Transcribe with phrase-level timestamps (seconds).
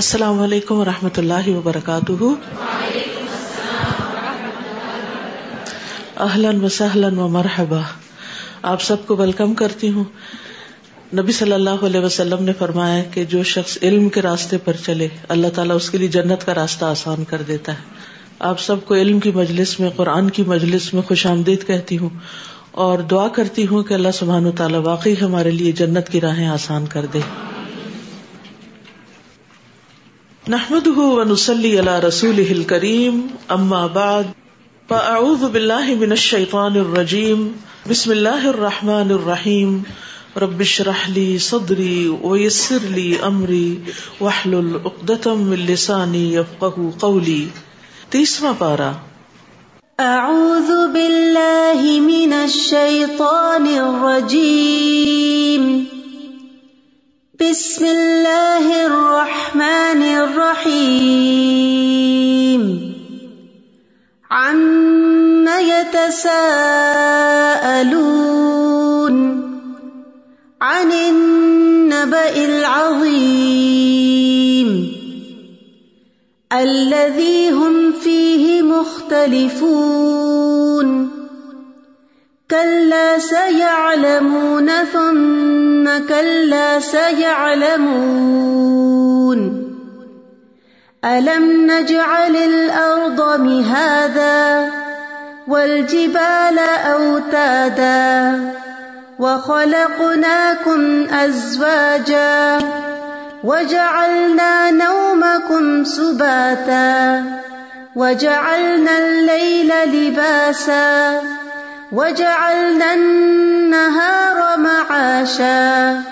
[0.00, 2.12] السلام علیکم و رحمۃ اللہ وبرکاتہ۔
[6.16, 7.80] اہلن و سہلن و مرحبا
[8.62, 10.04] آپ سب کو ویلکم کرتی ہوں۔
[11.14, 15.08] نبی صلی اللہ علیہ وسلم نے فرمایا کہ جو شخص علم کے راستے پر چلے،
[15.28, 17.82] اللہ تعالیٰ اس کے لیے جنت کا راستہ آسان کر دیتا ہے۔
[18.38, 22.10] آپ سب کو علم کی مجلس میں، قرآن کی مجلس میں خوش آمدید کہتی ہوں۔
[22.70, 26.48] اور دعا کرتی ہوں کہ اللہ سبحان و تعالیٰ واقعی ہمارے لیے جنت کی راہیں
[26.48, 27.20] آسان کر دے۔
[30.44, 33.16] نحمد ونسلی اللہ رسول کریم
[33.48, 34.28] اما بعد
[34.88, 37.42] فاعوذ باللہ من الشیطان الرجیم
[37.88, 39.76] بسم اللہ الرحمن الرحیم
[40.36, 43.76] ربش رحلی صدری ویسر لی امری
[44.20, 47.44] وحلل اقدتم من لسانی یفقہ قولی
[48.10, 48.90] تیسواں پارا
[49.98, 55.72] اعوذ باللہ من الشیطان الرجیم
[57.40, 59.09] بسم اللہ الرحمن
[60.24, 62.00] الرحیم۔
[64.30, 66.70] عم يتساءلون
[70.60, 73.80] عن النبأ العظيم
[76.52, 80.10] الذي هم فيه مختلفون
[82.50, 88.30] كلا سيعلمون ثم كلا سيعلمون
[91.04, 94.70] ألم نجعل الأرض مهادا
[95.48, 96.58] والجبال
[96.92, 98.38] أوتادا
[99.18, 102.58] وخلقناكم أزواجا
[103.44, 107.24] وجعلنا نومكم سباتا
[107.96, 111.20] وجعلنا الليل لباسا
[111.92, 116.02] وجعلنا النهار معاشا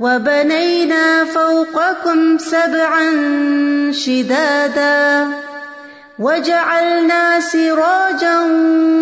[0.00, 3.10] وبنينا فوقكم سبعا
[3.92, 5.28] شدادا
[6.18, 8.40] وجعلنا سراجا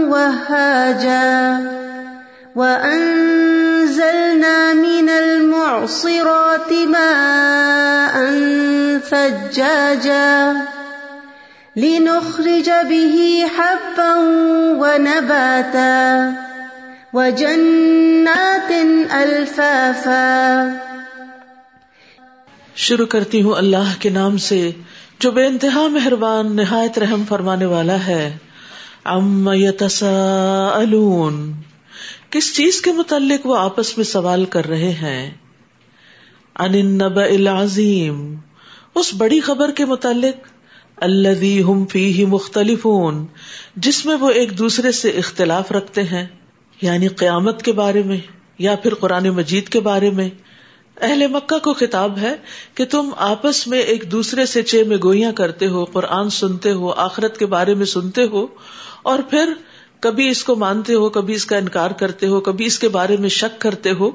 [0.08, 1.58] وهاجا
[2.56, 3.92] وأنزلنا
[4.72, 8.14] من المعصرات ماء
[9.10, 10.56] ثجاجا
[11.76, 14.14] لنخرج به حبا
[14.78, 16.34] ونباتا
[17.12, 18.70] وجنات
[19.22, 20.93] الفافا
[22.76, 24.70] شروع کرتی ہوں اللہ کے نام سے،
[25.18, 28.36] جو بے انتہا مہربان، نہایت رحم فرمانے والا ہے۔
[29.04, 31.52] ام یتساءلون
[32.30, 35.30] کس چیز کے متعلق وہ آپس میں سوال کر رہے ہیں؟
[36.58, 38.36] ان النبأ العظیم
[38.94, 40.48] اس بڑی خبر کے متعلق۔
[40.96, 43.26] الذي هم فيه مختلفون۔
[43.76, 46.26] جس میں وہ ایک دوسرے سے اختلاف رکھتے ہیں۔
[46.82, 48.18] یعنی قیامت کے بارے میں
[48.58, 50.30] یا پھر قرآن مجید کے بارے میں۔
[51.00, 52.34] اہل مکہ کو خطاب ہے
[52.74, 56.90] کہ تم آپس میں ایک دوسرے سے چے میں گوئیاں کرتے ہو، قرآن سنتے ہو،
[56.90, 58.46] آخرت کے بارے میں سنتے ہو،
[59.02, 59.52] اور پھر
[60.00, 63.16] کبھی اس کو مانتے ہو، کبھی اس کا انکار کرتے ہو، کبھی اس کے بارے
[63.16, 64.10] میں شک کرتے ہو۔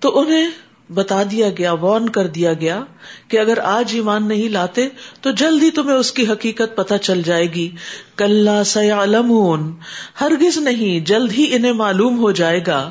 [0.00, 0.50] تو انہیں
[0.94, 2.84] بتا دیا گیا وارن کر دیا گیا
[3.28, 4.88] کہ اگر آج ایمان نہیں لاتے
[5.20, 7.70] تو جلد ہی تمہیں اس کی حقیقت پتہ چل جائے گی۔
[8.16, 9.74] کل سیالمون
[10.20, 12.90] ہرگز نہیں، جلد ہی انہیں معلوم ہو جائے گا۔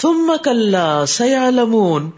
[0.00, 0.74] ثم کل
[1.08, 2.10] سیالمون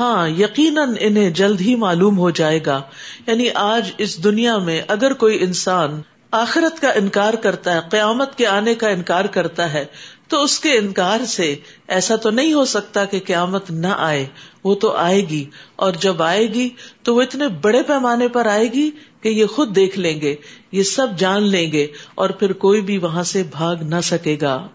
[0.00, 2.82] ہاں یقیناً انہیں جلد ہی معلوم ہو جائے گا۔
[3.26, 8.46] یعنی آج اس دنیا میں اگر کوئی انسان آخرت کا انکار کرتا ہے، قیامت کے
[8.46, 9.84] آنے کا انکار کرتا ہے،
[10.28, 11.56] تو اس کے انکار سے
[11.88, 14.26] ایسا تو نہیں ہو سکتا کہ قیامت نہ آئے۔
[14.64, 15.44] وہ تو آئے گی۔
[15.76, 16.68] اور جب آئے گی،
[17.02, 20.34] تو وہ اتنے بڑے پیمانے پر آئے گی کہ یہ خود دیکھ لیں گے،
[20.72, 24.68] یہ سب جان لیں گے اور پھر کوئی بھی وہاں سے بھاگ نہ سکے گا۔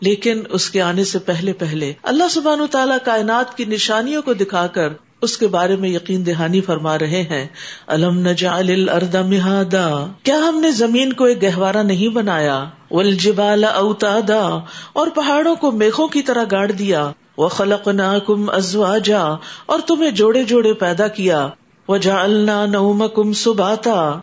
[0.00, 4.66] لیکن اس کے آنے سے پہلے پہلے اللہ سبحان تعالیٰ کائنات کی نشانیوں کو دکھا
[4.66, 4.88] کر
[5.22, 7.46] اس کے بارے میں یقین دہانی فرما رہے ہیں۔
[7.86, 14.58] الم نجعل الارض مہادا۔ کیا ہم نے زمین کو ایک گہوارا نہیں بنایا؟ والجبال اوتادا۔
[14.92, 19.22] اور پہاڑوں کو میخوں کی طرح گاڑ دیا۔ وخلقناکم ازواجا۔
[19.66, 21.48] اور تمہیں جوڑے جوڑے پیدا کیا۔
[21.88, 24.20] وجعلنا نومکم سباتا۔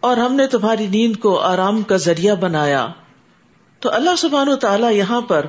[0.00, 2.88] اور ہم نے تمہاری نیند کو آرام کا ذریعہ بنایا۔
[3.80, 5.46] تو اللہ سبحانہ تعالیٰ یہاں پر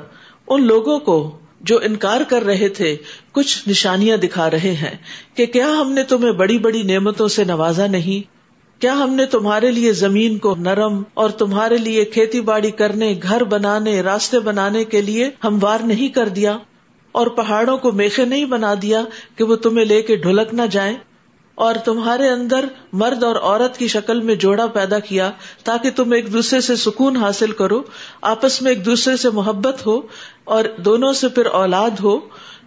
[0.48, 2.96] ان لوگوں کو جو انکار کر رہے تھے،
[3.32, 4.98] کچھ نشانیاں دکھا رہے ہیں
[5.34, 8.32] کہ کیا ہم نے تمہیں بڑی بڑی نعمتوں سے نوازا نہیں؟
[8.82, 13.44] کیا ہم نے تمہارے لیے زمین کو نرم اور تمہارے لیے کھیتی باڑی کرنے، گھر
[13.44, 16.58] بنانے، راستے بنانے کے لیے ہموار نہیں کر دیا؟
[17.12, 19.02] اور پہاڑوں کو میخے نہیں بنا دیا
[19.36, 20.96] کہ وہ تمہیں لے کے ڈھلک نہ جائیں؟
[21.60, 25.32] اور تمہارے اندر مرد اور عورت کی شکل میں جوڑا پیدا کیا
[25.64, 27.82] تاکہ تم ایک دوسرے سے سکون حاصل کرو،
[28.22, 30.02] آپس میں ایک دوسرے سے محبت ہو
[30.44, 32.20] اور دونوں سے پھر اولاد ہو۔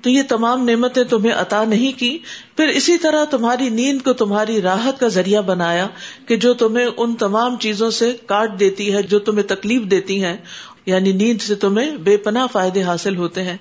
[0.02, 2.18] تو یہ تمام نعمتیں تمہیں عطا نہیں کی۔
[2.56, 5.86] پھر اسی طرح تمہاری نیند کو تمہاری راحت کا ذریعہ بنایا
[6.26, 10.36] کہ جو تمہیں ان تمام چیزوں سے کاٹ دیتی ہے، جو تمہیں تکلیف دیتی ہیں
[10.86, 13.56] یعنی نیند سے تمہیں بے پناہ فائدے حاصل ہوتے ہیں۔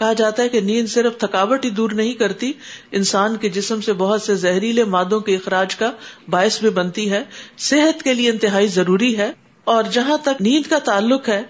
[0.00, 2.52] کہا جاتا ہے کہ نیند صرف تھکاوٹ ہی دور نہیں کرتی،
[2.92, 5.90] انسان کے جسم سے بہت سے زہریلے مادوں کے اخراج کا
[6.28, 7.24] باعث بھی بنتی ہے۔
[7.58, 9.32] صحت کے لیے انتہائی ضروری ہے۔
[9.64, 11.42] اور جہاں تک نیند کا تعلق ہے،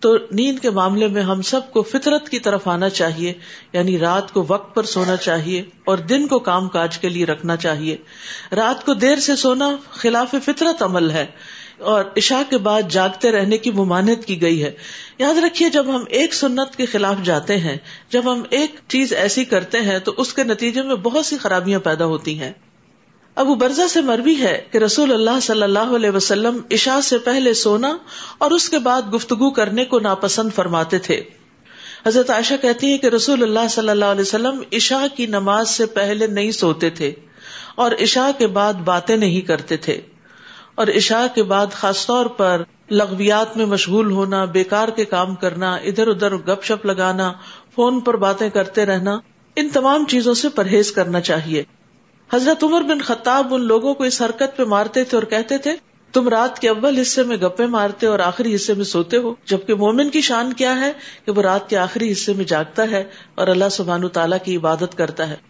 [0.00, 3.32] تو نیند کے معاملے میں ہم سب کو فطرت کی طرف آنا چاہیے
[3.72, 7.56] یعنی رات کو وقت پر سونا چاہیے اور دن کو کام کاج کے لیے رکھنا
[7.56, 7.96] چاہیے۔
[8.52, 11.26] رات کو دیر سے سونا خلاف فطرت عمل ہے۔
[11.80, 14.72] اور عشاء کے بعد جاگتے رہنے کی ممانت کی گئی ہے۔
[15.18, 17.76] یاد رکھیے، جب ہم ایک سنت کے خلاف جاتے ہیں،
[18.10, 21.80] جب ہم ایک چیز ایسی کرتے ہیں، تو اس کے نتیجے میں بہت سی خرابیاں
[21.80, 22.52] پیدا ہوتی ہیں۔
[23.34, 27.54] ابو برزا سے مربی ہے کہ رسول اللہ صلی اللہ علیہ وسلم عشاء سے پہلے
[27.54, 27.96] سونا
[28.38, 31.22] اور اس کے بعد گفتگو کرنے کو ناپسند فرماتے تھے۔
[32.06, 35.86] حضرت عائشہ کہتی ہے کہ رسول اللہ صلی اللہ علیہ وسلم عشاء کی نماز سے
[35.86, 37.12] پہلے نہیں سوتے تھے
[37.74, 40.00] اور عشاء کے بعد باتیں نہیں کرتے تھے۔
[40.74, 45.74] اور عشاء کے بعد خاص طور پر لغویات میں مشغول ہونا، بیکار کے کام کرنا،
[45.74, 47.32] ادھر ادھر گپ شپ لگانا،
[47.74, 49.18] فون پر باتیں کرتے رہنا،
[49.56, 51.62] ان تمام چیزوں سے پرہیز کرنا چاہیے۔
[52.32, 55.76] حضرت عمر بن خطاب ان لوگوں کو اس حرکت پہ مارتے تھے اور کہتے تھے،
[56.12, 59.74] تم رات کے اول حصے میں گپے مارتے اور آخری حصے میں سوتے ہو، جبکہ
[59.74, 60.92] مومن کی شان کیا ہے
[61.26, 64.98] کہ وہ رات کے آخری حصے میں جاگتا ہے اور اللہ سبحان تعالیٰ کی عبادت
[64.98, 65.49] کرتا ہے۔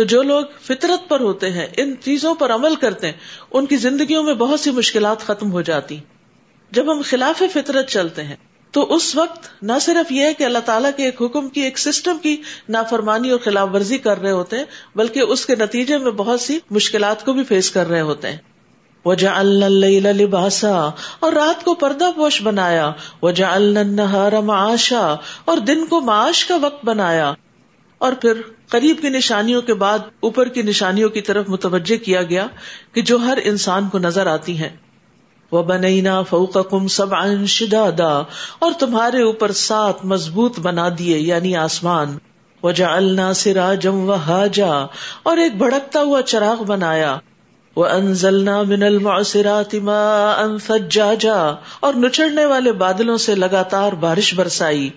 [0.00, 3.14] تو جو لوگ فطرت پر ہوتے ہیں، ان چیزوں پر عمل کرتے ہیں،
[3.52, 5.96] ان کی زندگیوں میں بہت سی مشکلات ختم ہو جاتی۔
[6.70, 8.36] جب ہم خلاف فطرت چلتے ہیں،
[8.70, 11.78] تو اس وقت نہ صرف یہ ہے کہ اللہ تعالیٰ کے ایک حکم کی، ایک
[11.78, 12.36] سسٹم کی
[12.68, 14.64] نافرمانی اور خلاف ورزی کر رہے ہوتے ہیں،
[14.94, 18.38] بلکہ اس کے نتیجے میں بہت سی مشکلات کو بھی فیس کر رہے ہوتے ہیں۔
[19.04, 22.92] وجہ اللہ لباسا، اور رات کو پردہ پوش بنایا۔
[23.22, 25.14] وجہ النہار معاشا،
[25.44, 27.32] اور دن کو معاش کا وقت بنایا۔
[28.00, 32.46] اور پھر قریب کی نشانیوں کے بعد اوپر کی نشانیوں کی طرف متوجہ کیا گیا
[32.92, 34.68] کہ جو ہر انسان کو نظر آتی ہیں۔
[35.52, 37.14] وہ بنینا فوق کم سب
[37.46, 38.12] شدادا،
[38.58, 42.16] اور تمہارے اوپر سات مضبوط بنا دیے یعنی آسمان۔
[42.62, 44.72] وجا النا سرا جم و حاجا
[45.22, 47.16] اور ایک بھڑکتا ہوا چراغ بنایا۔
[47.76, 51.38] وہ انزلنا من المعصرات ماء ثجاجا،
[51.80, 54.88] اور نچڑنے والے بادلوں سے لگاتار بارش برسائی۔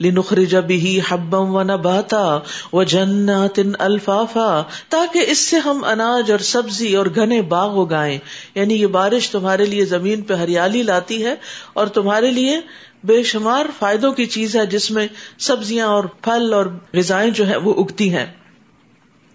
[0.00, 2.38] لنخرج به حبا ونباتا
[2.72, 8.18] وجنات الفافا، تاکہ اس سے ہم اناج اور سبزی اور گھنے باغ اگائیں۔
[8.54, 11.34] یعنی یہ بارش تمہارے لیے زمین پہ ہریالی لاتی ہے
[11.72, 12.60] اور تمہارے لیے
[13.04, 15.06] بے شمار فائدوں کی چیز ہے جس میں
[15.38, 18.26] سبزیاں اور پھل اور غذائیں جو ہے وہ اگتی ہیں۔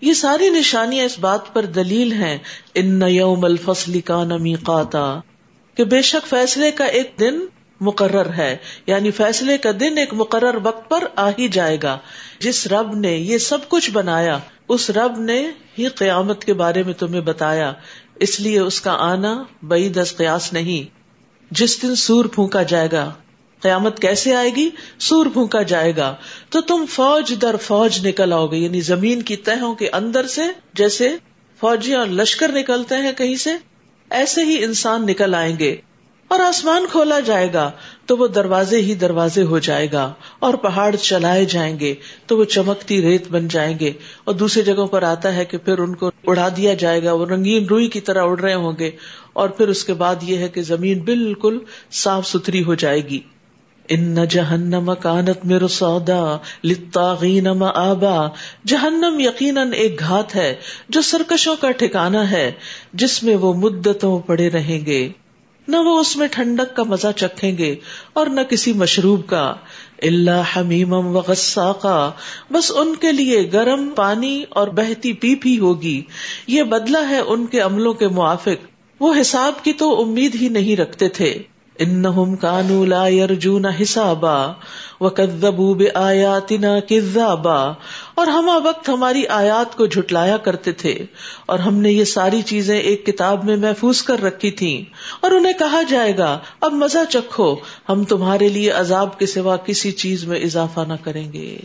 [0.01, 2.37] یہ ساری نشانیاں اس بات پر دلیل ہیں۔
[2.75, 4.55] ان یوم الفصل کا نمی
[5.75, 7.39] کہ بے شک فیصلے کا ایک دن
[7.81, 8.57] مقرر ہے۔
[8.87, 11.97] یعنی فیصلے کا دن ایک مقرر وقت پر آ ہی جائے گا۔
[12.39, 14.39] جس رب نے یہ سب کچھ بنایا،
[14.69, 17.73] اس رب نے ہی قیامت کے بارے میں تمہیں بتایا۔
[18.15, 20.95] اس لیے اس کا آنا بئی دس قیاس نہیں۔
[21.51, 23.13] جس دن سور پھونکا جائے گا،
[23.61, 24.69] قیامت کیسے آئے گی؟
[24.99, 26.15] سور پھونکا جائے گا۔
[26.49, 30.41] تو تم فوج در فوج نکل آؤ گے۔ یعنی زمین کی تہوں کے اندر سے
[30.73, 31.09] جیسے
[31.59, 33.49] فوجیاں لشکر نکلتے ہیں کہیں سے،
[34.09, 35.77] ایسے ہی انسان نکل آئیں گے۔
[36.31, 37.71] اور آسمان کھولا جائے گا
[38.05, 41.93] تو وہ دروازے ہی دروازے ہو جائے گا اور پہاڑ چلائے جائیں گے
[42.25, 43.91] تو وہ چمکتی ریت بن جائیں گے
[44.23, 47.25] اور دوسری جگہوں پر آتا ہے کہ پھر ان کو اڑا دیا جائے گا وہ
[47.25, 48.91] رنگین روئی کی طرح اڑ رہے ہوں گے
[49.33, 51.59] اور پھر اس کے بعد یہ ہے کہ زمین بالکل
[51.91, 53.19] صاف ستھری ہو جائے گی۔
[53.89, 58.27] ان جہنم کانت میرو سودا لتاغین آبا
[58.65, 60.55] جہنم یقیناً ایک گھات ہے
[60.89, 62.51] جو سرکشوں کا ٹھکانا ہے
[62.93, 65.09] جس میں وہ مدتوں پڑے رہیں گے۔
[65.67, 67.75] نہ وہ اس میں ٹھنڈک کا مزہ چکھیں گے
[68.13, 69.53] اور نہ کسی مشروب کا۔
[70.01, 72.11] اللہ حمیم و غصہ کا
[72.51, 76.01] بس ان کے لیے گرم پانی اور بہتی پی پی ہوگی۔
[76.47, 78.65] یہ بدلہ ہے ان کے عملوں کے موافق۔
[78.99, 81.39] وہ حساب کی تو امید ہی نہیں رکھتے تھے۔
[81.83, 84.37] انہم کانو لا یرجون حسابا
[85.01, 87.59] وکذبوا بآیاتنا کذابا
[88.15, 91.05] اور ہم وقت ہماری آیات کو جھٹلایا کرتے تھے
[91.45, 94.85] اور ہم نے یہ ساری چیزیں ایک کتاب میں محفوظ کر رکھی تھی
[95.21, 97.55] اور انہیں کہا جائے گا، اب مزہ چکھو،
[97.89, 101.57] ہم تمہارے لیے عذاب کے سوا کسی چیز میں اضافہ نہ کریں گے۔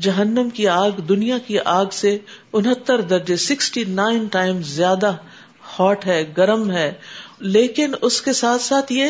[0.00, 2.18] جہنم کی آگ، دنیا کی آگ سے
[2.52, 5.12] انہتر درجے، سکسٹی نائن ٹائم زیادہ
[5.78, 6.92] ہاٹ ہے، گرم ہے
[7.40, 9.04] لیکن اس کے ساتھ ساتھ یہ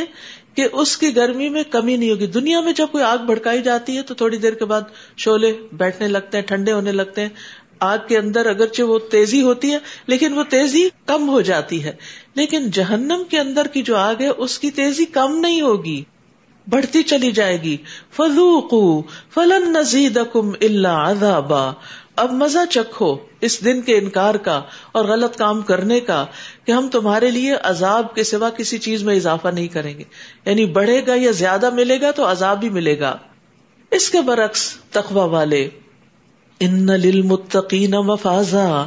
[0.54, 3.97] کہ اس کی گرمی میں کمی نہیں ہوگی۔ دنیا میں جب کوئی آگ بھڑکائی جاتی
[3.97, 4.80] ہے تو تھوڑی دیر کے بعد
[5.16, 7.28] شولے بیٹھنے لگتے ہیں، ٹھنڈے ہونے لگتے ہیں۔
[7.80, 11.92] آگ کے اندر اگرچہ وہ تیزی ہوتی ہے، لیکن وہ تیزی کم ہو جاتی ہے۔
[12.35, 16.04] لیکن جہنم کے اندر کی جو آگ ہے، اس کی تیزی کم نہیں ہوگی۔
[16.70, 17.76] بڑھتی چلی جائے گی۔
[18.16, 21.12] فلوقو فلن نزید کم اللہ
[22.19, 26.27] اب مزہ چکھو اس دن کے انکار کا اور غلط کام کرنے کا
[26.65, 30.05] کہ ہم تمہارے لیے عذاب کے سوا کسی چیز میں اضافہ نہیں کریں گے۔
[30.47, 33.17] یعنی بڑھے گا یا زیادہ ملے گا تو عذاب بھی ملے گا۔
[33.91, 35.69] اس کے برعکس تخوا والے،
[36.61, 38.87] ان للمتقین مفازا،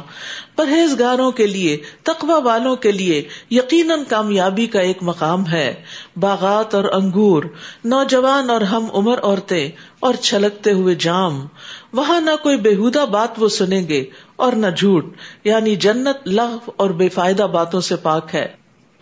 [0.56, 5.74] پرہیزگاروں کے لیے تقوا والوں کے لیے یقیناً کامیابی کا ایک مقام ہے۔
[6.16, 7.42] باغات اور انگور،
[7.84, 9.70] نوجوان اور ہم عمر عورتیں
[10.00, 11.46] اور چھلکتے ہوئے جام۔
[11.92, 14.04] وہاں نہ کوئی بےحدہ بات وہ سنیں گے
[14.36, 18.48] اور نہ جھوٹ یعنی جنت لغ اور بے فائدہ باتوں سے پاک ہے۔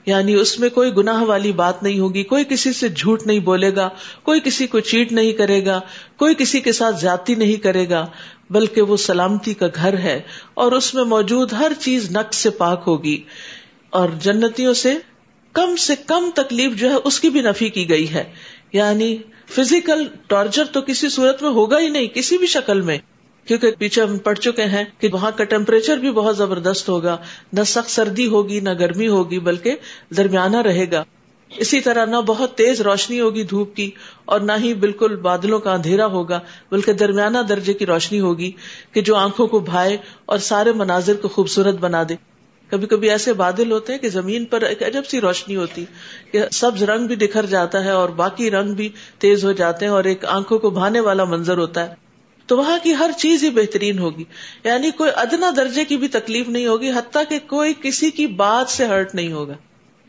[0.07, 3.77] یعنی اس میں کوئی گناہ والی بات نہیں ہوگی، کوئی کسی سے جھوٹ نہیں بولے
[3.77, 3.89] گا،
[4.23, 5.81] کوئی کسی کو چیٹ نہیں کرے گا،
[6.17, 8.07] کوئی کسی کے ساتھ زیادتی نہیں کرے گا،
[8.51, 10.21] بلکہ وہ سلامتی کا گھر ہے
[10.55, 13.23] اور اس میں موجود ہر چیز نقص سے پاک ہوگی۔
[13.91, 14.95] اور جنتیوں سے
[15.53, 18.33] کم سے کم تکلیف جو ہے، اس کی بھی نفی کی گئی ہے۔
[18.73, 19.17] یعنی
[19.51, 22.99] فزیکل ٹارچر تو کسی صورت میں ہوگا ہی نہیں، کسی بھی شکل میں۔
[23.45, 27.17] کیونکہ پیچھے ہم پڑھ چکے ہیں کہ وہاں کا ٹیمپریچر بھی بہت زبردست ہوگا۔
[27.53, 29.77] نہ سخت سردی ہوگی، نہ گرمی ہوگی، بلکہ
[30.17, 31.05] درمیانہ رہے گا۔
[31.57, 33.91] اسی طرح نہ بہت تیز روشنی ہوگی دھوپ کی،
[34.25, 38.53] اور نہ ہی بالکل بادلوں کا اندھیرا ہوگا، بلکہ درمیانہ درجے کی روشنی ہوگی
[38.93, 39.97] کہ جو آنکھوں کو بھائے
[40.27, 42.30] اور سارے مناظر کو خوبصورت بنا دے۔
[42.71, 45.85] کبھی کبھی ایسے بادل ہوتے ہیں کہ زمین پر ایک عجب سی روشنی ہوتی
[46.33, 49.93] کہ سبز رنگ بھی بکھر جاتا ہے اور باقی رنگ بھی تیز ہو جاتے ہیں
[49.93, 51.95] اور ایک آنکھوں کو بھانے والا منظر ہوتا ہے۔
[52.47, 54.25] تو وہاں کی ہر چیز ہی بہترین ہوگی۔
[54.65, 58.69] یعنی کوئی ادنا درجے کی بھی تکلیف نہیں ہوگی، حتیٰ کہ کوئی کسی کی بات
[58.69, 59.55] سے ہرٹ نہیں ہوگا۔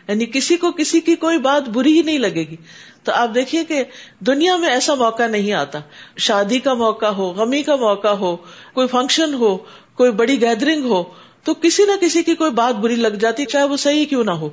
[0.07, 2.55] یعنی کسی کو کسی کی کوئی بات بری ہی نہیں لگے گی۔
[3.03, 3.83] تو آپ دیکھیے کہ
[4.19, 5.79] دنیا میں ایسا موقع نہیں آتا۔
[6.17, 8.35] شادی کا موقع ہو، غمی کا موقع ہو،
[8.73, 9.57] کوئی فنکشن ہو،
[9.95, 11.03] کوئی بڑی گیدرنگ ہو
[11.43, 14.31] تو کسی نہ کسی کی کوئی بات بری لگ جاتی، چاہے وہ صحیح کیوں نہ
[14.31, 14.49] ہو۔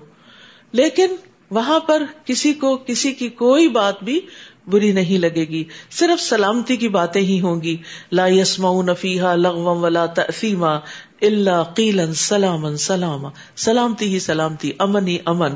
[0.72, 1.06] لیکن
[1.50, 4.20] وہاں پر کسی کو کسی کی کوئی بات بھی
[4.66, 7.76] بری نہیں لگے گی۔ صرف سلامتی کی باتیں ہی ہوں گی۔
[8.12, 10.76] لا یسما نفیحا لغم ولا تفیما
[11.22, 13.24] اللہ قیلن سلام سلام
[13.56, 15.50] سلامتی ہی سلامتی، امن ہی امن۔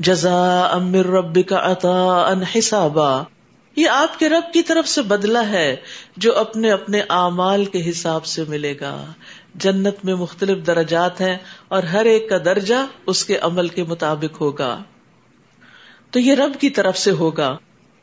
[0.00, 3.22] جزا امر رب کا عطا ان حسابا۔
[3.76, 5.76] یہ آپ کے رب کی طرف سے بدلا ہے
[6.16, 9.12] جو اپنے اپنے اعمال کے حساب سے ملے گا۔
[9.54, 11.36] جنت میں مختلف درجات ہیں
[11.68, 14.82] اور ہر ایک کا درجہ اس کے عمل کے مطابق ہوگا۔
[16.10, 17.56] تو یہ رب کی طرف سے ہوگا۔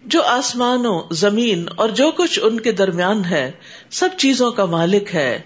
[0.05, 3.51] جو آسمانوں زمین اور جو کچھ ان کے درمیان ہے،
[3.89, 5.41] سب چیزوں کا مالک ہے۔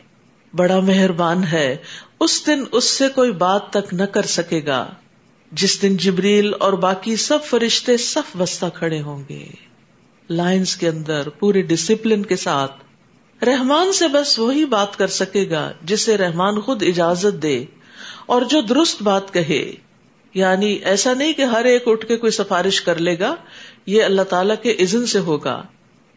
[0.54, 1.78] بڑا مہربان ہے۔
[2.20, 4.88] اس دن اس سے کوئی بات تک نہ کر سکے گا۔
[5.52, 9.46] جس دن جبریل اور باقی سب فرشتے صف وسطہ کھڑے ہوں گے۔
[10.30, 12.85] لائنز کے اندر پورے ڈسپلن کے ساتھ
[13.42, 17.65] رحمان سے بس وہی بات کر سکے گا جسے رحمان خود اجازت دے
[18.25, 19.72] اور جو درست بات کہے۔
[20.34, 23.36] یعنی ایسا نہیں کہ ہر ایک اٹھ کے کوئی سفارش کر لے گا،
[23.86, 25.63] یہ اللہ تعالی کے عزن سے ہوگا۔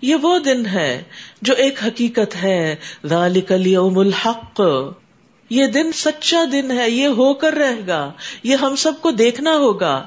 [0.02, 1.02] یہ وہ دن ہے
[1.42, 4.60] جو ایک حقیقت ہے۔ ذالک اليوم الحق۔
[5.50, 9.56] یہ دن سچا دن ہے، یہ ہو کر رہے گا، یہ ہم سب کو دیکھنا
[9.56, 10.06] ہوگا۔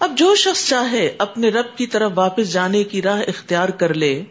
[0.00, 4.22] اب جو شخص چاہے اپنے رب کی طرف واپس جانے کی راہ اختیار کر لے۔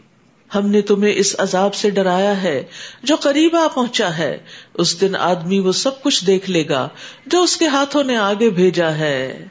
[0.56, 2.64] ہم نے تمہیں اس عذاب سے ڈرایا ہے،
[3.04, 4.38] جو قریب آ پہنچا ہے۔
[4.74, 6.90] اس دن آدمی وہ سب کچھ دیکھ لے گا،
[7.26, 9.48] جو اس کے ہاتھوں نے آگے بھیجا ہے۔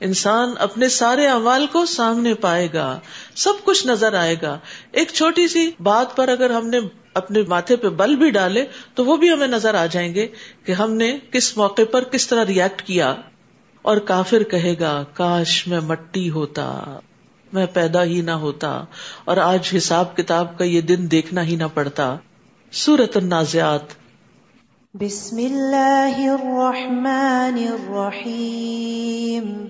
[0.00, 3.00] انسان اپنے سارے اعمال کو سامنے پائے گا،
[3.34, 4.58] سب کچھ نظر آئے گا۔
[4.92, 6.78] ایک چھوٹی سی بات پر اگر ہم نے
[7.14, 10.26] اپنے ماتھے پہ بل بھی ڈالے، تو وہ بھی ہمیں نظر آ جائیں گے
[10.64, 13.14] کہ ہم نے کس موقع پر کس طرح ریئیکٹ کیا۔
[13.82, 17.00] اور کافر کہے گا، کاش میں مٹی ہوتا۔
[17.56, 18.84] میں پیدا ہی نہ ہوتا
[19.24, 22.16] اور آج حساب کتاب کا یہ دن دیکھنا ہی نہ پڑتا۔
[22.72, 23.80] سورت النازعات۔
[24.94, 29.64] بسم اللہ الرحمن الرحیم۔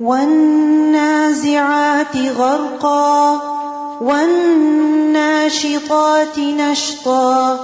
[0.00, 3.38] والنازعات غرقا،
[4.00, 7.56] والناشطات نشطا،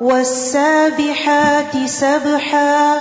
[0.00, 2.98] والسابحات سبحا،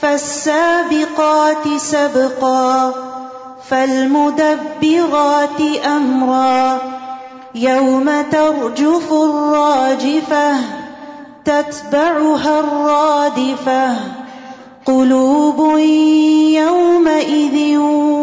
[0.00, 2.90] فالسابقات سبقا۔
[3.68, 6.78] فالمدبرات أمرا
[7.54, 10.54] يوم ترجف الراجفة
[11.44, 13.96] تتبعها الرادفة
[14.86, 15.78] قلوب
[16.58, 17.78] يومئذ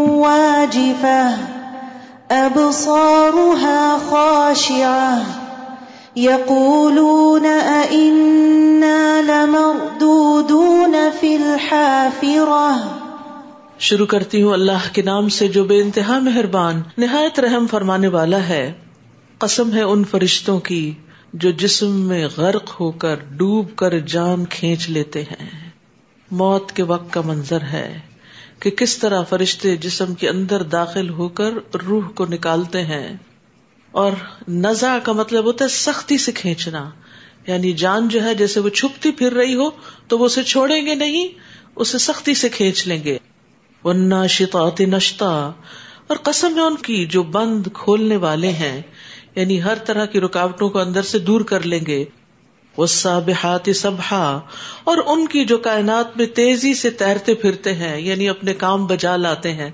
[0.06, 1.38] واجفة
[2.32, 5.18] أبصارها خاشعة
[6.16, 13.03] يقولون أئنا لمردودون في الحافرة
[13.80, 18.48] شروع کرتی ہوں اللہ کے نام سے جو بے انتہا مہربان، نہایت رحم فرمانے والا
[18.50, 18.74] ہے۔
[19.38, 20.94] قسم ہے ان فرشتوں کی
[21.34, 25.70] جو جسم میں غرق ہو کر ڈوب کر جان کھینچ لیتے ہیں۔
[26.32, 28.00] موت کے وقت کا منظر ہے
[28.60, 33.18] کہ کس طرح فرشتے جسم کے اندر داخل ہو کر روح کو نکالتے ہیں۔
[33.92, 34.12] اور
[34.48, 36.89] نزا کا مطلب ہوتا ہے سختی سے کھینچنا۔
[37.48, 39.70] یعنی جان جو ہے جیسے وہ چھپتی پھر رہی ہو
[40.08, 41.27] تو وہ اسے چھوڑیں گے نہیں،
[41.75, 43.18] اسے سختی سے کھینچ لیں گے۔
[43.84, 43.94] وہ
[44.80, 45.52] نشتا
[46.08, 48.82] اور قسم ہے ان کی جو بند کھولنے والے ہیں
[49.36, 52.06] یعنی ہر طرح کی رکاوٹوں کو اندر سے دور کر لیں گے۔
[52.78, 54.42] وہ سابحات سبھا
[54.84, 59.16] اور ان کی جو کائنات میں تیزی سے تیرتے پھرتے ہیں یعنی اپنے کام بجا
[59.16, 59.72] لاتے ہیں۔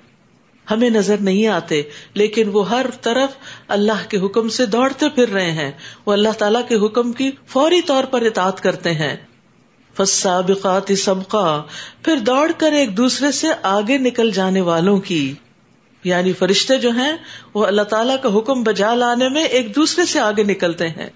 [0.71, 1.81] ہمیں نظر نہیں آتے،
[2.13, 3.29] لیکن وہ ہر طرف
[3.67, 5.71] اللہ کے حکم سے دوڑتے پھر رہے ہیں۔
[6.05, 9.15] وہ اللہ تعالیٰ کے حکم کی فوری طور پر اطاعت کرتے ہیں۔
[9.97, 11.63] فسابقات سبقہ
[12.03, 15.33] پھر دوڑ کر ایک دوسرے سے آگے نکل جانے والوں کی۔
[16.03, 17.11] یعنی فرشتے جو ہیں،
[17.53, 21.09] وہ اللہ تعالیٰ کا حکم بجا لانے میں ایک دوسرے سے آگے نکلتے ہیں۔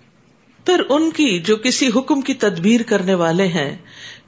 [0.65, 3.77] پھر ان کی جو کسی حکم کی تدبیر کرنے والے ہیں،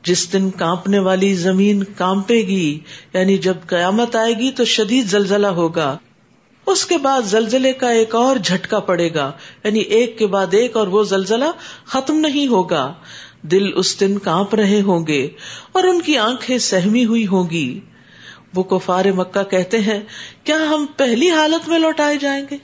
[0.04, 2.80] جس دن کانپنے والی زمین کانپے گی
[3.14, 5.98] یعنی جب قیامت آئے گی تو شدید زلزلہ ہوگا۔
[6.66, 9.32] اس کے بعد زلزلے کا ایک اور جھٹکا پڑے گا
[9.64, 11.46] یعنی ایک کے بعد ایک اور وہ زلزلہ
[11.86, 12.94] ختم نہیں ہوگا۔
[13.52, 15.30] دل اس دن کانپ رہے ہوں گے
[15.72, 17.80] اور ان کی آنکھیں سہمی ہوئی ہوں گی۔
[18.56, 20.02] وہ کفار مکہ کہتے ہیں،
[20.44, 22.58] کیا ہم پہلی حالت میں لوٹائے جائیں گے؟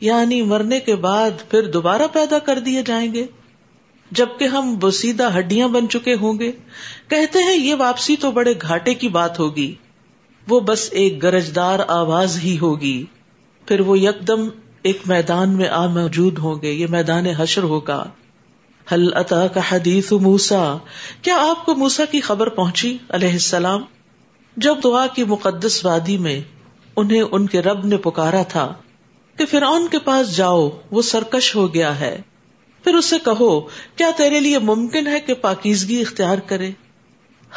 [0.00, 3.26] یعنی مرنے کے بعد پھر دوبارہ پیدا کر دیے جائیں گے۔
[4.10, 6.52] جبکہ ہم بسیدہ ہڈیاں بن چکے ہوں گے۔
[7.08, 9.74] کہتے ہیں، یہ واپسی تو بڑے گھاٹے کی بات ہوگی۔
[10.48, 13.04] وہ بس ایک گرجدار آواز ہی ہوگی۔
[13.66, 14.48] پھر وہ یکدم
[14.82, 18.04] ایک میدان میں آ موجود ہوں گے۔ یہ میدان حشر ہوگا۔
[18.92, 20.76] حل عطا کا حدیث موسا
[21.22, 23.82] کیا آپ کو موسا کی خبر پہنچی علیہ السلام؟
[24.56, 26.40] جب دعا کی مقدس وادی میں
[26.96, 28.74] انہیں ان کے رب نے پکارا تھا
[29.36, 32.20] کہ فرعون کے پاس جاؤ، وہ سرکش ہو گیا ہے۔
[32.84, 33.60] پھر اسے کہو،
[33.96, 36.70] کیا تیرے لیے ممکن ہے کہ پاکیزگی اختیار کرے؟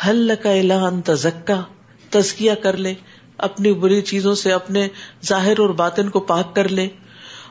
[0.08, 1.64] حل کا اعلان تزکا؟
[2.10, 2.94] تزکیا کر لے،
[3.38, 4.88] اپنی بری چیزوں سے اپنے
[5.26, 6.88] ظاہر اور باطن کو پاک کر لے۔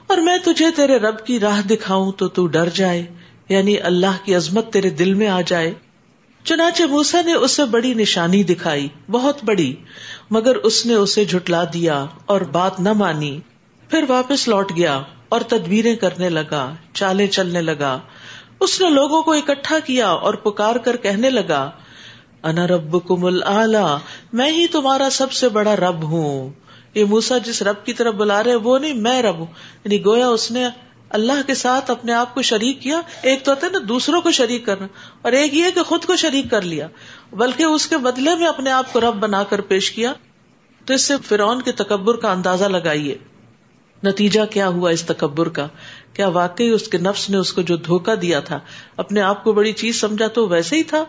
[0.07, 3.07] اور میں تجھے تیرے رب کی راہ دکھاؤں تو تو ڈر جائے۔
[3.49, 5.75] یعنی اللہ کی عظمت تیرے دل میں آ جائے۔
[6.45, 9.75] چنانچہ موسا نے اسے بڑی نشانی دکھائی، بہت بڑی،
[10.31, 13.41] مگر اس نے اسے جھٹلا دیا اور بات نہ مانی۔
[13.89, 17.99] پھر واپس لوٹ گیا اور تدبیریں کرنے لگا چالے چلنے لگا۔
[18.61, 21.71] اس نے لوگوں کو اکٹھا کیا اور پکار کر کہنے لگا،
[22.43, 23.27] انا رب کم
[24.33, 26.51] میں ہی تمہارا سب سے بڑا رب ہوں۔
[26.95, 29.47] یہ موسا جس رب کی طرف بلا رہے وہ نہیں، میں رب ہوں۔
[29.85, 30.67] یعنی گویا اس نے
[31.13, 34.31] اللہ کے ساتھ اپنے آپ کو شریک کیا، ایک تو ہوتا ہے نا دوسروں کو
[34.31, 34.87] شریک کرنا،
[35.23, 36.89] اور ایک یہ کہ خود کو شریک کر لیا،
[37.33, 40.13] بلکہ اس کے بدلے میں اپنے آپ کو رب بنا کر پیش کیا۔
[40.87, 43.17] تو اس سے فرعون کے تکبر کا اندازہ لگائیے۔
[44.03, 45.67] نتیجہ کیا ہوا اس تکبر کا؟
[46.13, 48.59] کیا واقعی اس کے نفس نے اس کو جو دھوکا دیا تھا،
[48.97, 51.05] اپنے آپ کو بڑی چیز سمجھا تو ویسے ہی تھا؟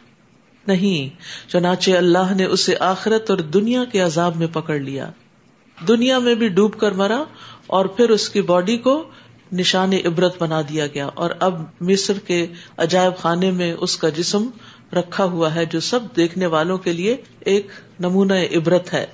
[0.68, 1.10] نہیں،
[1.52, 5.10] چنانچہ اللہ نے اسے آخرت اور دنیا کے عذاب میں پکڑ لیا۔
[5.88, 7.24] دنیا میں بھی ڈوب کر مرا،
[7.68, 9.04] اور پھر اس کی باڈی کو
[9.54, 14.50] نشان عبرت بنا دیا گیا اور اب مصر کے عجائب خانے میں اس کا جسم
[14.94, 17.68] رکھا ہوا ہے جو سب دیکھنے والوں کے لیے ایک
[18.00, 19.06] نمونہ عبرت ہے۔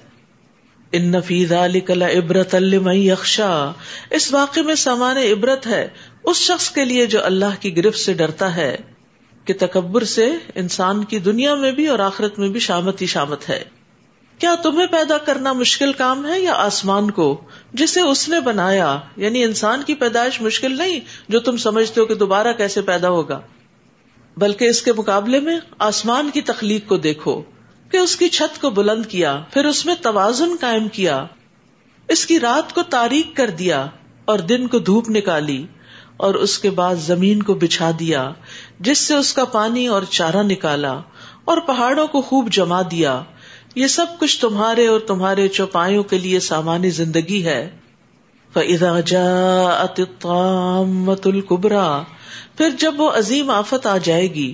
[0.91, 3.71] ان نفیز علی کلا عبرت یکشا
[4.09, 5.87] اس واقعے میں سامان عبرت ہے
[6.23, 8.77] اس شخص کے لیے جو اللہ کی گرفت سے ڈرتا ہے
[9.45, 13.49] کہ تکبر سے انسان کی دنیا میں بھی اور آخرت میں بھی شامت ہی شامت
[13.49, 13.63] ہے۔
[14.39, 17.41] کیا تمہیں پیدا کرنا مشکل کام ہے یا آسمان کو
[17.73, 20.99] جسے اس نے بنایا؟ یعنی انسان کی پیدائش مشکل نہیں
[21.29, 23.41] جو تم سمجھتے ہو کہ دوبارہ کیسے پیدا ہوگا۔
[24.37, 27.41] بلکہ اس کے مقابلے میں آسمان کی تخلیق کو دیکھو
[27.91, 31.25] کہ اس کی چھت کو بلند کیا، پھر اس میں توازن قائم کیا۔
[32.07, 33.87] اس کی رات کو تاریخ کر دیا
[34.25, 35.65] اور دن کو دھوپ نکالی
[36.17, 38.31] اور اس کے بعد زمین کو بچھا دیا،
[38.79, 41.01] جس سے اس کا پانی اور چارہ نکالا
[41.45, 43.23] اور پہاڑوں کو خوب جما دیا۔
[43.75, 47.69] یہ سب کچھ تمہارے اور تمہارے چوپایوں کے لیے سامانی زندگی ہے۔
[48.53, 52.03] فَإِذَا جَاءَتِ الطَّامَّةُ الْكُبْرَى،
[52.57, 54.53] پھر جب وہ عظیم آفت آ جائے گی،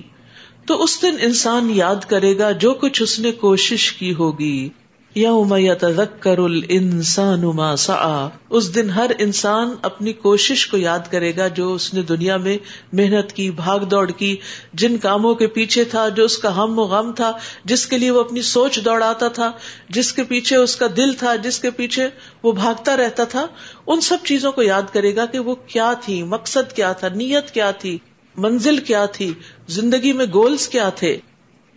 [0.66, 4.68] تو اس دن انسان یاد کرے گا جو کچھ اس نے کوشش کی ہوگی۔
[5.16, 11.48] یوم یتذکر الانسان ما سعا اس دن ہر انسان اپنی کوشش کو یاد کرے گا
[11.48, 12.58] جو اس نے دنیا میں
[12.92, 14.36] محنت کی، بھاگ دوڑ کی،
[14.72, 17.32] جن کاموں کے پیچھے تھا، جو اس کا ہم و غم تھا،
[17.64, 19.52] جس کے لیے وہ اپنی سوچ دوڑاتا تھا،
[19.88, 22.08] جس کے پیچھے اس کا دل تھا، جس کے پیچھے
[22.42, 23.46] وہ بھاگتا رہتا تھا۔
[23.86, 27.50] ان سب چیزوں کو یاد کرے گا کہ وہ کیا تھی، مقصد کیا تھا، نیت
[27.50, 27.98] کیا تھی،
[28.36, 29.32] منزل کیا تھی،
[29.68, 31.16] زندگی میں گولس کیا تھے۔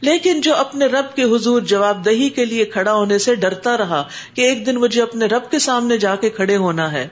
[0.01, 4.03] لیکن جو اپنے رب کے حضور جواب دہی کے لیے کھڑا ہونے سے ڈرتا رہا
[4.34, 7.08] کہ ایک دن مجھے اپنے رب کے سامنے جا کے کھڑے ہونا ہے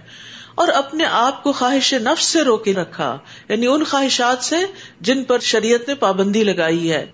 [0.61, 3.17] اور اپنے آپ کو خواہش نفس سے روکے رکھا۔
[3.49, 4.55] یعنی ان خواہشات سے
[5.01, 7.11] جن پر شریعت نے پابندی لگائی ہے۔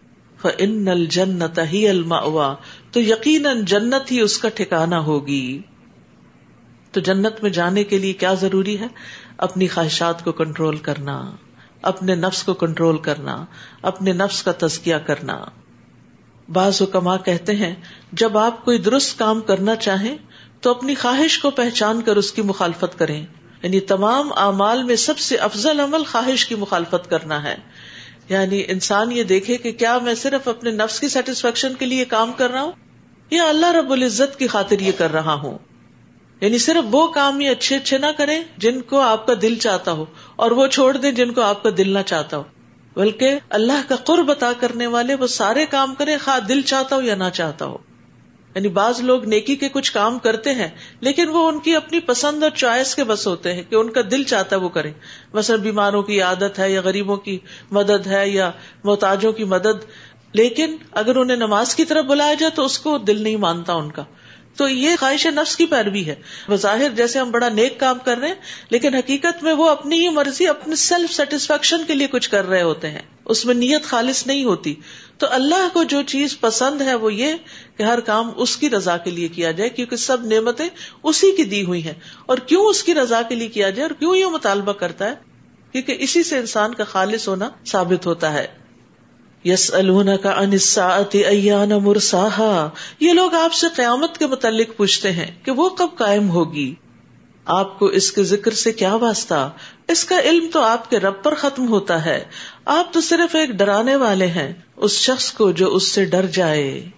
[0.57, 2.53] ان الجنت ہی الما
[2.91, 5.61] تو یقیناً جنت ہی اس کا ٹھکانا ہوگی۔
[6.91, 8.87] تو جنت میں جانے کے لیے کیا ضروری ہے؟
[9.37, 11.31] اپنی خواہشات کو کنٹرول کرنا،
[11.81, 13.45] اپنے نفس کو کنٹرول کرنا،
[13.81, 15.45] اپنے نفس کا تزکیہ کرنا۔
[16.49, 17.75] بعض حکما کہتے ہیں،
[18.11, 20.17] جب آپ کوئی درست کام کرنا چاہیں
[20.61, 23.25] تو اپنی خواہش کو پہچان کر اس کی مخالفت کریں۔
[23.63, 27.55] یعنی تمام اعمال میں سب سے افضل عمل خواہش کی مخالفت کرنا ہے۔
[28.29, 32.33] یعنی انسان یہ دیکھے کہ کیا میں صرف اپنے نفس کی سیٹسفیکشن کے لیے کام
[32.33, 32.71] کر رہا ہوں
[33.31, 35.57] یا اللہ رب العزت کی خاطر یہ کر رہا ہوں۔
[36.41, 39.91] یعنی صرف وہ کام ہی اچھے اچھے نہ کریں جن کو آپ کا دل چاہتا
[39.91, 42.43] ہو اور وہ چھوڑ دیں جن کو آپ کا دل نہ چاہتا ہو۔
[42.95, 47.01] بلکہ اللہ کا قرب عطا کرنے والے وہ سارے کام کریں خواہ دل چاہتا ہو
[47.01, 47.77] یا نہ چاہتا ہو۔
[48.57, 52.43] یعنی بعض لوگ نیکی کے کچھ کام کرتے ہیں، لیکن وہ ان کی اپنی پسند
[52.43, 54.91] اور چوائس کے بس ہوتے ہیں کہ ان کا دل چاہتا ہے وہ کریں۔
[55.33, 57.39] مثلا بیماروں کی عادت ہے یا غریبوں کی
[57.71, 58.51] مدد ہے یا
[58.83, 59.85] محتاجوں کی مدد،
[60.33, 63.91] لیکن اگر انہیں نماز کی طرف بلایا جائے تو اس کو دل نہیں مانتا ان
[63.91, 64.03] کا۔
[64.57, 66.15] تو یہ خواہش نفس کی پیروی ہے۔
[66.49, 68.35] بظاہر جیسے ہم بڑا نیک کام کر رہے ہیں،
[68.69, 72.61] لیکن حقیقت میں وہ اپنی ہی مرضی، اپنے سیلف سیٹسفیکشن کے لیے کچھ کر رہے
[72.61, 74.75] ہوتے ہیں۔ اس میں نیت خالص نہیں ہوتی۔
[75.17, 77.33] تو اللہ کو جو چیز پسند ہے وہ یہ
[77.77, 80.69] کہ ہر کام اس کی رضا کے لیے کیا جائے، کیونکہ سب نعمتیں
[81.03, 81.93] اسی کی دی ہوئی ہیں۔
[82.25, 85.15] اور کیوں اس کی رضا کے لیے کیا جائے اور کیوں یہ مطالبہ کرتا ہے؟
[85.71, 88.66] کیونکہ اسی سے انسان کا خالص ہونا ثابت ہوتا ہے۔
[89.47, 89.71] یس
[90.23, 95.69] کا انساط ایان مرساہا۔ یہ لوگ آپ سے قیامت کے متعلق پوچھتے ہیں کہ وہ
[95.69, 96.75] کب قائم ہوگی۔
[97.45, 99.51] آپ کو اس کے ذکر سے کیا واسطہ؟
[99.87, 102.25] اس کا علم تو آپ کے رب پر ختم ہوتا ہے۔
[102.65, 106.89] آپ تو صرف ایک ڈرانے والے ہیں، اس شخص کو جو اس سے ڈر جائے۔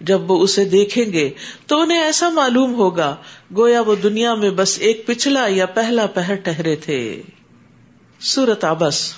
[0.00, 1.30] جب وہ اسے دیکھیں گے
[1.66, 3.16] تو انہیں ایسا معلوم ہوگا،
[3.56, 7.22] گویا وہ دنیا میں بس ایک پچھلا یا پہلا پہر ٹہرے تھے۔
[8.20, 9.14] سورت آبس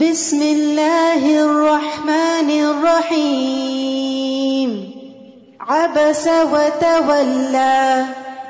[0.00, 4.70] بسم اللہ الرحمن الرحیم۔
[5.68, 8.04] عبس وتولى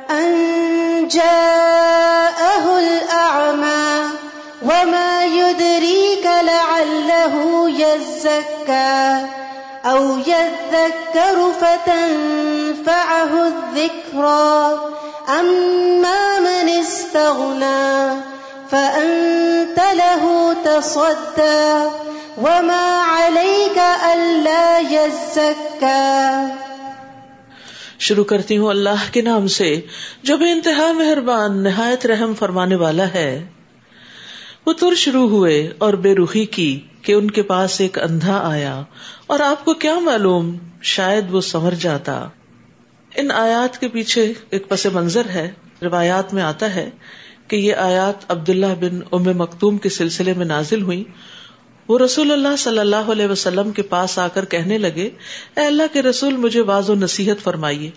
[0.08, 4.02] ان جاءه الاعمى
[4.62, 9.26] وما يدريك لعله يزكى
[9.84, 14.78] او يذكر فتنفعه الذكرى
[15.28, 18.32] اما من استغنى
[18.72, 21.88] فأنت له تصدى
[22.36, 23.78] وما عليك
[24.14, 26.54] ألا يزكى
[27.98, 29.80] شروع کرتی ہوں اللہ کے نام سے،
[30.22, 33.48] جو بے انتہا مہربان، نہایت رحم فرمانے والا ہے۔
[34.66, 38.82] وہ تر شروع ہوئے اور بے روحی کی کہ ان کے پاس ایک اندھا آیا
[39.26, 42.28] اور آپ کو کیا معلوم، شاید وہ سمر جاتا۔
[43.16, 46.90] ان آیات کے پیچھے ایک پس منظر ہے، روایات میں آتا ہے
[47.48, 51.04] کہ یہ آیات عبداللہ بن ام مکتوم کے سلسلے میں نازل ہوئی
[51.88, 55.10] وہ رسول اللہ صلی اللہ علیہ وسلم کے پاس آ کر کہنے لگے،
[55.56, 57.90] اے اللہ کے رسول مجھے واض و نصیحت فرمائیے۔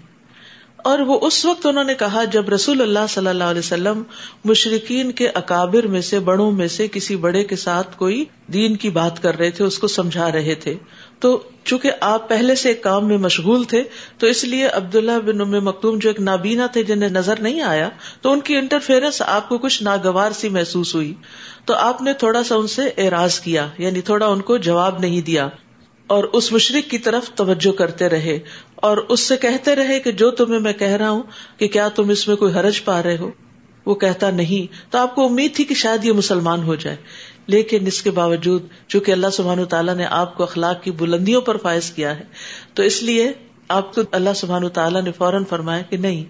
[0.77, 4.03] اور وہ اس وقت انہوں نے کہا جب رسول اللہ صلی اللہ علیہ وسلم
[4.45, 8.89] مشرقین کے اکابر میں سے، بڑوں میں سے کسی بڑے کے ساتھ کوئی دین کی
[8.89, 10.75] بات کر رہے تھے، اس کو سمجھا رہے تھے۔
[11.19, 13.83] تو چونکہ آپ پہلے سے ایک کام میں مشغول تھے،
[14.17, 17.89] تو اس لیے عبداللہ بن ام مکتوم جو ایک نابینا تھے جنہیں نظر نہیں آیا،
[18.21, 21.13] تو ان کی انٹرفیئرنس آپ کو کچھ ناگوار سی محسوس ہوئی۔
[21.65, 25.21] تو آپ نے تھوڑا سا ان سے اعراض کیا یعنی تھوڑا ان کو جواب نہیں
[25.21, 25.49] دیا۔
[26.07, 28.39] اور اس مشرق کی طرف توجہ کرتے رہے۔
[28.75, 31.23] اور اس سے کہتے رہے کہ جو تمہیں میں کہہ رہا ہوں
[31.57, 33.31] کہ کیا تم اس میں کوئی حرج پا رہے ہو؟
[33.85, 36.97] وہ کہتا نہیں۔ تو آپ کو امید تھی کہ شاید یہ مسلمان ہو جائے۔
[37.47, 41.57] لیکن اس کے باوجود چونکہ اللہ سبحان تعالیٰ نے آپ کو اخلاق کی بلندیوں پر
[41.57, 42.23] فائز کیا ہے،
[42.73, 43.31] تو اس لیے
[43.67, 46.23] آپ کو اللہ سبحان تعالیٰ نے فوراً فرمایا کہ نہیں،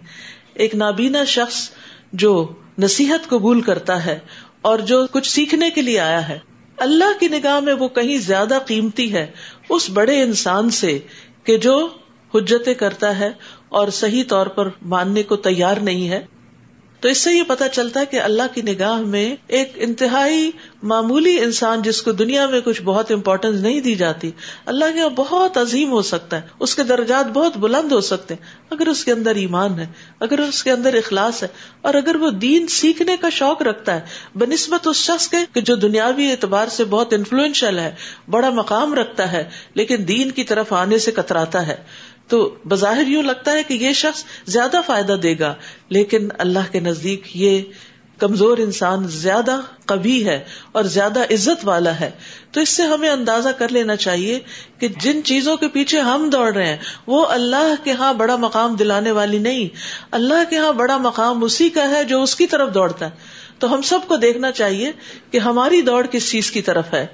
[0.53, 1.69] ایک نابینا شخص
[2.13, 2.47] جو
[2.79, 4.19] نصیحت قبول کرتا ہے
[4.61, 6.39] اور جو کچھ سیکھنے کے لیے آیا ہے،
[6.77, 9.25] اللہ کی نگاہ میں وہ کہیں زیادہ قیمتی ہے
[9.69, 10.97] اس بڑے انسان سے
[11.43, 11.87] کہ جو
[12.33, 13.29] حجتیں کرتا ہے
[13.69, 16.25] اور صحیح طور پر ماننے کو تیار نہیں ہے۔
[16.99, 20.49] تو اس سے یہ پتا چلتا ہے کہ اللہ کی نگاہ میں ایک انتہائی
[20.83, 24.31] معمولی انسان جس کو دنیا میں کچھ بہت امپورٹینس نہیں دی جاتی،
[24.65, 28.53] اللہ کے بہت عظیم ہو سکتا ہے، اس کے درجات بہت بلند ہو سکتے ہیں۔
[28.69, 29.87] اگر اس کے اندر ایمان ہے،
[30.19, 31.47] اگر اس کے اندر اخلاص ہے،
[31.81, 35.61] اور اگر وہ دین سیکھنے کا شوق رکھتا ہے بہ نسبت اس شخص کے کہ
[35.61, 37.93] جو دنیاوی اعتبار سے بہت انفلوئنشل ہے،
[38.29, 41.75] بڑا مقام رکھتا ہے، لیکن دین کی طرف آنے سے کتراتا ہے۔
[42.27, 45.53] تو بظاہر یوں لگتا ہے کہ یہ شخص زیادہ فائدہ دے گا،
[45.89, 47.61] لیکن اللہ کے نزدیک یہ
[48.17, 52.11] کمزور انسان زیادہ کبھی ہے اور زیادہ عزت والا ہے۔
[52.51, 54.39] تو اس سے ہمیں اندازہ کر لینا چاہیے
[54.79, 58.75] کہ جن چیزوں کے پیچھے ہم دوڑ رہے ہیں، وہ اللہ کے ہاں بڑا مقام
[58.75, 59.75] دلانے والی نہیں۔
[60.11, 63.73] اللہ کے ہاں بڑا مقام اسی کا ہے جو اس کی طرف دوڑتا ہے۔ تو
[63.73, 64.91] ہم سب کو دیکھنا چاہیے
[65.31, 67.05] کہ ہماری دوڑ کس چیز کی طرف ہے۔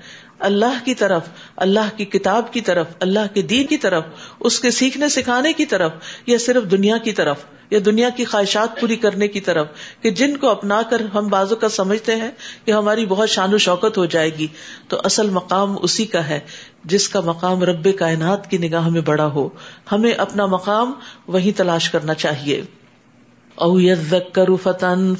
[0.42, 1.22] اللہ کی طرف،
[1.56, 4.04] اللہ کی کتاب کی طرف، اللہ کے دین کی طرف،
[4.40, 5.92] اس کے سیکھنے سکھانے کی طرف،
[6.26, 9.68] یا صرف دنیا کی طرف، یا دنیا کی خواہشات پوری کرنے کی طرف،
[10.02, 12.32] کہ جن کو اپنا کر ہم بازو کا سمجھتے ہیں
[12.66, 14.48] کہ ہماری بہت شان و شوکت ہو جائے گی۔
[14.88, 16.40] تو اصل مقام اسی کا ہے،
[16.86, 19.50] جس کا مقام رب کائنات کی نگاہ میں بڑا ہو۔
[19.92, 20.92] ہمیں اپنا مقام
[21.28, 22.62] وہی تلاش کرنا چاہیے۔
[23.56, 23.78] او
[24.34, 25.14] کرو فتن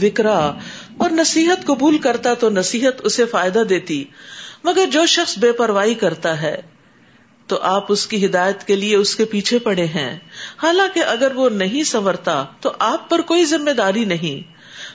[0.00, 0.52] فکرا
[0.96, 4.04] اور نصیحت قبول کرتا تو نصیحت اسے فائدہ دیتی۔
[4.66, 6.56] مگر جو شخص بے پرواہی کرتا ہے،
[7.46, 10.18] تو آپ اس کی ہدایت کے لیے اس کے پیچھے پڑے ہیں۔
[10.62, 14.52] حالانکہ اگر وہ نہیں سنورتا، تو آپ پر کوئی ذمہ داری نہیں۔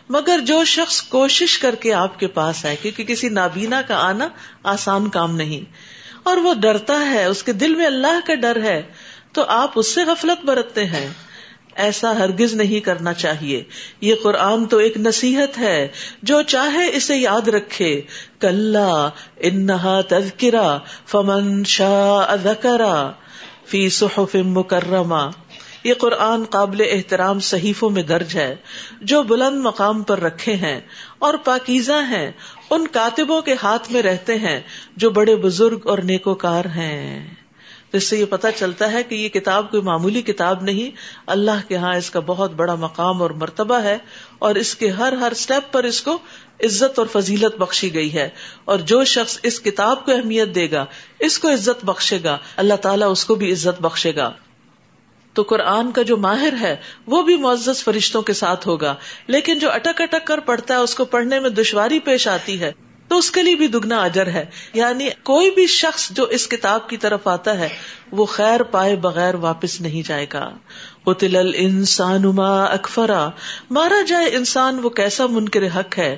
[0.10, 4.28] مگر جو شخص کوشش کر کے آپ کے پاس آئے کیونکہ کسی نابینا کا آنا
[4.64, 5.72] آسان کام نہیں۔
[6.24, 8.82] اور وہ ڈرتا ہے، اس کے دل میں اللہ کا ڈر ہے،
[9.32, 11.10] تو آپ اس سے غفلت برتتے ہیں۔
[11.76, 13.64] ایسا ہرگز نہیں کرنا چاہیے۔
[14.02, 15.88] یہ قرآن تو ایک نصیحت ہے۔
[16.24, 18.02] جو چاہے اسے یاد رکھے۔
[18.40, 18.76] کل
[19.38, 23.12] انہا تذکرا فمن شاہ
[23.66, 25.30] فی صحف مکرمہ۔
[25.84, 28.56] یہ قرآن قابل احترام صحیفوں میں درج ہے۔
[29.02, 30.80] جو بلند مقام پر رکھے ہیں
[31.20, 32.32] اور پاکیزہ ہیں۔
[32.70, 34.60] ان کاتبوں کے ہاتھ میں رہتے ہیں
[34.98, 37.41] جو بڑے بزرگ اور نیکوکار ہیں۔
[37.94, 40.96] اس سے یہ پتا چلتا ہے کہ یہ کتاب کوئی معمولی کتاب نہیں۔
[41.28, 43.98] اللہ کے ہاں اس کا بہت بڑا مقام اور مرتبہ ہے
[44.40, 46.18] اور اس کے ہر ہر اسٹیپ پر اس کو
[46.64, 48.30] عزت اور فضیلت بخشی گئی ہے۔
[48.66, 50.86] اور جو شخص اس کتاب کو اہمیت دے گا،
[51.20, 54.34] اس کو عزت بخشے گا۔ اللہ تعالیٰ اس کو بھی عزت بخشے گا۔
[55.34, 56.76] تو قرآن کا جو ماہر ہے،
[57.08, 58.96] وہ بھی معزز فرشتوں کے ساتھ ہوگا۔
[59.28, 62.72] لیکن جو اٹک اٹک کر پڑھتا ہے، اس کو پڑھنے میں دشواری پیش آتی ہے۔
[63.12, 66.90] تو اس کے لیے بھی دگنا اجر ہے۔ یعنی کوئی بھی شخص جو اس کتاب
[66.90, 67.70] کی طرف آتا ہے،
[68.12, 70.52] وہ خیر پائے بغیر واپس نہیں جائے گا۔
[71.06, 73.30] قتل الانسان ما اکفرا
[73.70, 76.16] مارا جائے انسان، وہ کیسا منکر حق ہے؟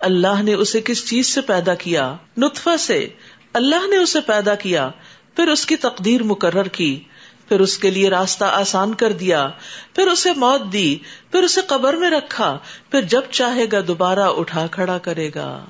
[0.00, 3.08] اللہ نے اسے کس چیز سے پیدا کیا؟ نطفہ سے۔
[3.52, 4.90] اللہ نے اسے پیدا کیا،
[5.36, 7.02] پھر اس کی تقدیر مقرر کی،
[7.48, 9.48] پھر اس کے لیے راستہ آسان کر دیا،
[9.94, 10.98] پھر اسے موت دی،
[11.32, 12.58] پھر اسے قبر میں رکھا،
[12.90, 15.64] پھر جب چاہے گا دوبارہ اٹھا کھڑا کرے گا۔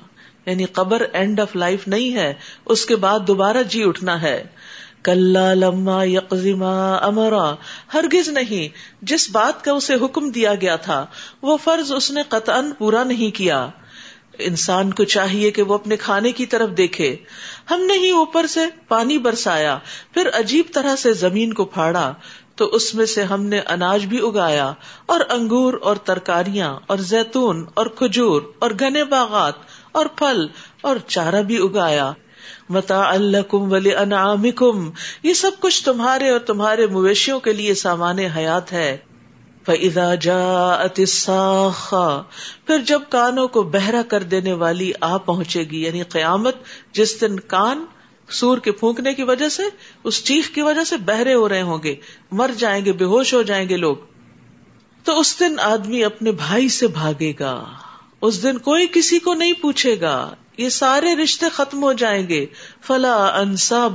[0.47, 4.45] یعنی قبر اینڈ آف لائف نہیں ہے، اس کے بعد دوبارہ جی اٹھنا ہے۔
[5.03, 7.55] کل لما یکزیما امرا۔
[7.95, 8.69] ہرگز نہیں،
[9.03, 11.07] جس بات کا اسے حکم دیا گیا تھا،
[11.43, 13.69] وہ فرض اس نے قطن پورا نہیں کیا۔
[14.39, 17.17] انسان کو چاہیے کہ وہ اپنے کھانے کی طرف دیکھے۔
[17.71, 19.79] ہم نے ہی اوپر سے پانی برسایا،
[20.15, 22.13] پھر عجیب طرح سے زمین کو پھاڑا۔
[22.57, 24.73] تو اس میں سے ہم نے اناج بھی اگایا،
[25.07, 29.55] اور انگور اور ترکاریاں، اور زیتون، اور کھجور، اور گنے باغات
[29.97, 30.47] اور پھل
[30.81, 32.13] اور چارہ بھی اگایا۔
[32.69, 34.91] متا اللہ کم ولی انعامکم
[35.23, 38.97] یہ سب کچھ تمہارے اور تمہارے مویشیوں کے لیے سامان حیات ہے۔
[39.67, 41.05] فَإِذَا جَاءَتِ
[42.67, 46.57] پھر جب کانوں کو بہرا کر دینے والی آ پہنچے گی یعنی قیامت،
[46.93, 47.85] جس دن کان
[48.31, 49.63] سور کے پھونکنے کی وجہ سے،
[50.05, 51.95] اس چیخ کی وجہ سے بہرے ہو رہے ہوں گے،
[52.33, 53.97] مر جائیں گے، بے ہوش ہو جائیں گے لوگ۔
[55.05, 57.65] تو اس دن آدمی اپنے بھائی سے بھاگے گا۔
[58.23, 62.47] اس دن کوئی کسی کو نہیں پوچھے گا، یہ سارے رشتے ختم ہو جائیں گے۔
[62.87, 63.89] فلا انسا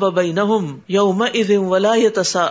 [0.88, 2.48] یوم ولا تسا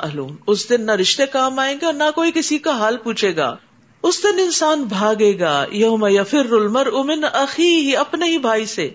[0.47, 3.57] اس دن نہ رشتے کام آئیں گے اور نہ کوئی کسی کا حال پوچھے گا۔
[4.03, 8.91] اس دن انسان بھاگے گا۔ یوم یا المر امن عقی ہی اپنے ہی بھائی سے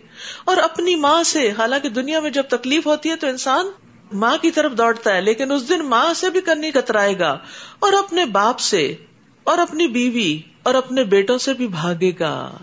[0.46, 3.66] اور اپنی ماں سے۔ حالانکہ دنیا میں جب تکلیف ہوتی ہے تو انسان
[4.14, 7.38] ماں کی طرف دوڑتا ہے، لیکن اس دن ماں سے بھی کرنی کترائے گا
[7.80, 8.96] اور اپنے باپ سے
[9.44, 12.58] اور اپنی بیوی اور اپنے بیٹوں سے بھی بھاگے گا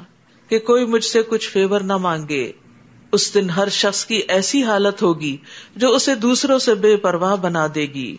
[0.48, 2.52] کہ کوئی مجھ سے کچھ فیور نہ مانگے۔
[3.12, 5.36] اس دن ہر شخص کی ایسی حالت ہوگی
[5.76, 8.16] جو اسے دوسروں سے بے پرواہ بنا دے گی۔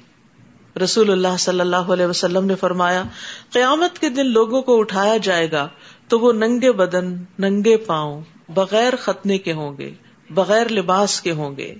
[0.83, 3.03] رسول اللہ صلی اللہ علیہ وسلم نے فرمایا،
[3.49, 5.67] قیامت کے دن لوگوں کو اٹھایا جائے گا
[6.07, 9.91] تو وہ ننگے بدن، ننگے پاؤں، بغیر ختنے کے ہوں گے،
[10.29, 11.75] بغیر لباس کے ہوں گے۔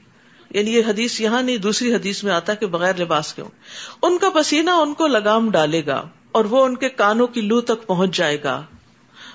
[0.50, 3.50] یعنی یہ حدیث یہاں نہیں، دوسری حدیث میں آتا کہ بغیر لباس کے ہوں۔
[4.02, 7.62] ان کا پسینہ ان کو لگام ڈالے گا۔ اور وہ ان کے کانوں کی لو
[7.62, 8.64] تک پہنچ جائے گا۔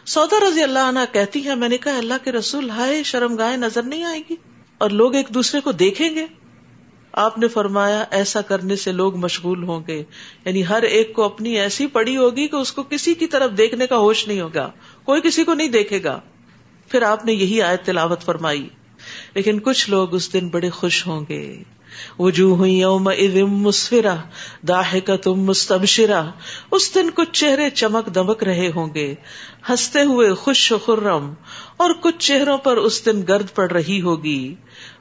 [0.05, 3.57] سودا رضی اللہ عنہ کہتی ہے، میں نے کہا، اللہ کے رسول، ہائے، شرم گائے
[3.57, 4.37] نظر نہیں آئے گی۔
[4.79, 6.27] اور لوگ ایک دوسرے کو دیکھیں گے۔
[7.13, 10.05] آپ نے فرمایا، ایسا کرنے سے لوگ مشغول ہوں گے۔
[10.45, 13.87] یعنی ہر ایک کو اپنی ایسی پڑی ہوگی کہ اس کو کسی کی طرف دیکھنے
[13.87, 14.71] کا ہوش نہیں ہوگا۔
[15.05, 16.21] کوئی کسی کو نہیں دیکھے گا۔
[16.89, 18.69] پھر آپ نے یہی آیت تلاوت فرمائی۔
[19.35, 21.63] لیکن کچھ لوگ اس دن بڑے خوش ہوں گے۔
[22.19, 23.09] وجوہ یوم
[23.63, 24.15] مسفرا
[24.69, 26.23] داہ تم مستبشرا
[26.71, 29.15] اس دن کچھ چہرے چمک دمک رہے ہوں گے،
[29.69, 31.33] ہنستے ہوئے خوش و خرم،
[31.77, 34.55] اور کچھ چہروں پر اس دن گرد پڑ رہی ہوگی،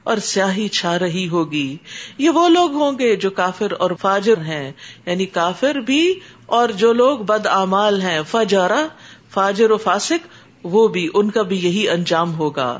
[0.04, 1.76] اور سیاہی چھا رہی ہوگی۔
[2.18, 4.72] یہ وہ لوگ ہوں گے جو کافر اور فاجر ہیں
[5.06, 6.02] یعنی کافر بھی
[6.46, 8.86] اور جو لوگ بد امال ہیں فجارا
[9.30, 10.26] فاجر و فاسق،
[10.64, 12.70] وہ بھی، ان کا بھی یہی انجام ہوگا۔